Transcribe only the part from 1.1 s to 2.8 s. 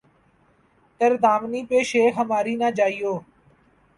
دامنی پہ شیخ ہماری نہ